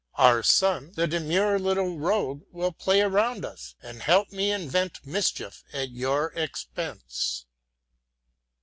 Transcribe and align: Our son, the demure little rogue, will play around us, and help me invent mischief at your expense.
Our 0.15 0.41
son, 0.41 0.93
the 0.95 1.05
demure 1.05 1.59
little 1.59 1.99
rogue, 1.99 2.41
will 2.51 2.71
play 2.71 3.01
around 3.01 3.45
us, 3.45 3.75
and 3.83 4.01
help 4.01 4.31
me 4.31 4.51
invent 4.51 5.05
mischief 5.05 5.63
at 5.73 5.91
your 5.91 6.33
expense. 6.33 7.45